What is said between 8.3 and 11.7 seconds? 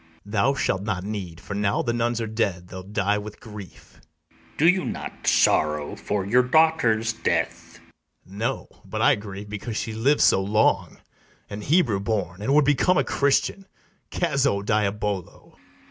No, but I grieve because she liv'd so long, An